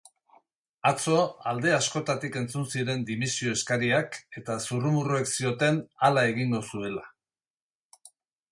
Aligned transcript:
Atzo 0.91 1.17
alde 1.51 1.73
askotatik 1.79 2.37
entzun 2.41 2.65
ziren 2.77 3.03
dimisio 3.09 3.53
eskariak 3.59 4.19
eta 4.41 4.57
zurrumurruek 4.65 5.31
zioten 5.35 5.81
hala 6.07 6.27
egingo 6.33 6.63
zuela. 6.73 7.05